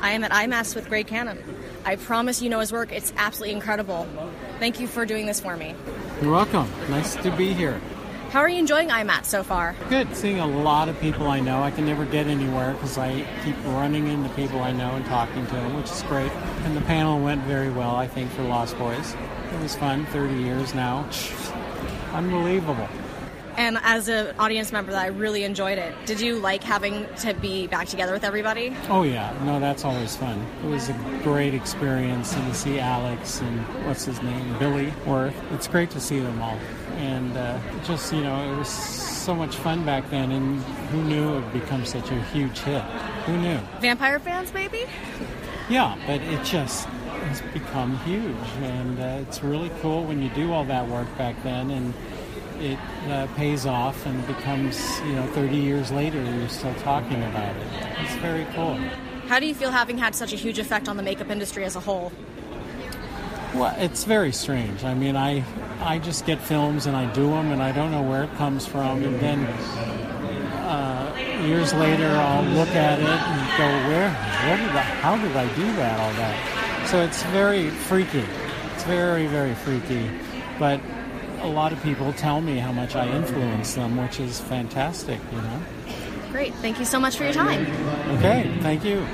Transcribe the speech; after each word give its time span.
I 0.00 0.12
am 0.12 0.24
at 0.24 0.30
IMATS 0.30 0.74
with 0.74 0.88
Greg 0.88 1.06
Cannon. 1.06 1.38
I 1.84 1.96
promise 1.96 2.40
you 2.40 2.48
know 2.48 2.60
his 2.60 2.72
work. 2.72 2.92
It's 2.92 3.12
absolutely 3.16 3.54
incredible. 3.54 4.08
Thank 4.58 4.80
you 4.80 4.86
for 4.86 5.04
doing 5.04 5.26
this 5.26 5.40
for 5.40 5.56
me. 5.56 5.74
You're 6.22 6.32
welcome. 6.32 6.70
Nice 6.88 7.16
to 7.16 7.30
be 7.36 7.52
here. 7.52 7.80
How 8.30 8.40
are 8.40 8.48
you 8.48 8.58
enjoying 8.58 8.90
IMATS 8.90 9.24
so 9.26 9.42
far? 9.42 9.74
Good. 9.88 10.14
Seeing 10.14 10.38
a 10.38 10.46
lot 10.46 10.88
of 10.88 10.98
people 11.00 11.26
I 11.26 11.40
know. 11.40 11.62
I 11.62 11.70
can 11.70 11.84
never 11.84 12.04
get 12.04 12.28
anywhere 12.28 12.74
because 12.74 12.96
I 12.96 13.26
keep 13.44 13.56
running 13.64 14.06
into 14.06 14.28
people 14.30 14.60
I 14.60 14.72
know 14.72 14.94
and 14.94 15.04
talking 15.06 15.44
to 15.46 15.52
them, 15.52 15.76
which 15.76 15.90
is 15.90 16.02
great. 16.04 16.30
And 16.64 16.76
the 16.76 16.80
panel 16.82 17.20
went 17.20 17.42
very 17.42 17.70
well, 17.70 17.96
I 17.96 18.06
think, 18.06 18.30
for 18.30 18.42
Lost 18.42 18.78
Boys. 18.78 19.16
It 19.52 19.60
was 19.60 19.74
fun. 19.74 20.06
30 20.06 20.34
years 20.34 20.74
now. 20.74 21.08
Unbelievable. 22.12 22.88
And 23.56 23.78
as 23.82 24.08
an 24.08 24.34
audience 24.38 24.72
member, 24.72 24.92
that 24.92 25.02
I 25.02 25.08
really 25.08 25.44
enjoyed 25.44 25.78
it. 25.78 25.94
Did 26.06 26.20
you 26.20 26.36
like 26.36 26.62
having 26.62 27.06
to 27.20 27.34
be 27.34 27.66
back 27.66 27.88
together 27.88 28.12
with 28.12 28.24
everybody? 28.24 28.74
Oh 28.88 29.02
yeah, 29.02 29.36
no, 29.44 29.60
that's 29.60 29.84
always 29.84 30.16
fun. 30.16 30.44
It 30.64 30.68
was 30.68 30.88
a 30.88 30.92
great 31.22 31.54
experience, 31.54 32.34
and 32.34 32.46
to 32.46 32.54
see 32.54 32.78
Alex 32.78 33.40
and 33.40 33.60
what's 33.86 34.04
his 34.04 34.22
name, 34.22 34.58
Billy 34.58 34.92
Wirth. 35.06 35.34
It's 35.52 35.68
great 35.68 35.90
to 35.90 36.00
see 36.00 36.20
them 36.20 36.40
all, 36.40 36.58
and 36.96 37.36
uh, 37.36 37.58
just 37.84 38.12
you 38.12 38.22
know, 38.22 38.52
it 38.52 38.56
was 38.56 38.68
so 38.68 39.34
much 39.34 39.56
fun 39.56 39.84
back 39.84 40.08
then. 40.10 40.32
And 40.32 40.62
who 40.90 41.02
knew 41.02 41.36
it 41.36 41.40
would 41.42 41.52
become 41.52 41.84
such 41.84 42.10
a 42.10 42.22
huge 42.24 42.58
hit? 42.60 42.82
Who 43.26 43.36
knew? 43.36 43.58
Vampire 43.80 44.18
fans, 44.18 44.54
maybe? 44.54 44.86
Yeah, 45.68 45.96
but 46.06 46.20
it 46.22 46.42
just 46.44 46.86
has 46.86 47.42
become 47.52 47.98
huge, 47.98 48.34
and 48.62 48.98
uh, 48.98 49.18
it's 49.28 49.42
really 49.42 49.70
cool 49.82 50.04
when 50.04 50.22
you 50.22 50.30
do 50.30 50.52
all 50.52 50.64
that 50.64 50.88
work 50.88 51.06
back 51.18 51.40
then 51.42 51.70
and 51.70 51.92
it 52.60 52.78
uh, 53.08 53.26
pays 53.36 53.66
off 53.66 54.06
and 54.06 54.26
becomes, 54.26 55.00
you 55.00 55.14
know, 55.14 55.26
30 55.28 55.56
years 55.56 55.90
later, 55.90 56.22
you're 56.22 56.48
still 56.48 56.74
talking 56.76 57.22
about 57.24 57.56
it. 57.56 57.66
It's 58.02 58.14
very 58.16 58.46
cool. 58.54 58.74
How 59.26 59.40
do 59.40 59.46
you 59.46 59.54
feel 59.54 59.70
having 59.70 59.98
had 59.98 60.14
such 60.14 60.32
a 60.32 60.36
huge 60.36 60.58
effect 60.58 60.88
on 60.88 60.96
the 60.96 61.02
makeup 61.02 61.30
industry 61.30 61.64
as 61.64 61.76
a 61.76 61.80
whole? 61.80 62.12
Well, 63.54 63.74
it's 63.78 64.04
very 64.04 64.32
strange. 64.32 64.84
I 64.84 64.94
mean, 64.94 65.16
I 65.16 65.44
I 65.80 65.98
just 65.98 66.26
get 66.26 66.40
films 66.40 66.86
and 66.86 66.96
I 66.96 67.10
do 67.12 67.30
them, 67.30 67.52
and 67.52 67.62
I 67.62 67.72
don't 67.72 67.90
know 67.90 68.02
where 68.02 68.24
it 68.24 68.34
comes 68.34 68.66
from, 68.66 69.02
and 69.02 69.18
then 69.18 69.46
uh, 70.66 71.12
years 71.44 71.72
later 71.72 72.08
I'll 72.08 72.44
look 72.44 72.68
at 72.68 72.98
it 72.98 73.06
and 73.06 73.58
go, 73.58 73.66
where, 73.88 74.10
where 74.10 74.56
did 74.56 74.76
I, 74.76 74.82
how 74.82 75.16
did 75.16 75.34
I 75.34 75.52
do 75.54 75.64
that, 75.76 75.98
all 75.98 76.12
that? 76.12 76.86
So 76.86 77.02
it's 77.02 77.22
very 77.24 77.70
freaky. 77.70 78.24
It's 78.74 78.84
very, 78.84 79.26
very 79.26 79.54
freaky, 79.54 80.10
but 80.58 80.80
a 81.40 81.48
lot 81.48 81.72
of 81.72 81.82
people 81.82 82.12
tell 82.12 82.40
me 82.40 82.58
how 82.58 82.72
much 82.72 82.94
I 82.94 83.08
influence 83.08 83.74
them, 83.74 83.96
which 83.96 84.20
is 84.20 84.40
fantastic, 84.40 85.18
you 85.32 85.40
know. 85.40 85.62
Great. 86.30 86.54
Thank 86.56 86.78
you 86.78 86.84
so 86.84 87.00
much 87.00 87.16
for 87.16 87.24
your 87.24 87.32
time. 87.32 87.66
Okay, 88.18 88.56
thank 88.60 88.84
you. 88.84 89.06